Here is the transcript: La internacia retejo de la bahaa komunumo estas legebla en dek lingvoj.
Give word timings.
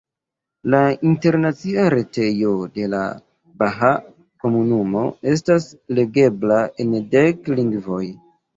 La 0.73 0.77
internacia 1.09 1.83
retejo 1.95 2.53
de 2.79 2.89
la 2.95 3.03
bahaa 3.61 3.93
komunumo 4.47 5.05
estas 5.37 5.71
legebla 6.01 6.61
en 6.87 6.99
dek 7.17 7.55
lingvoj. 7.61 8.05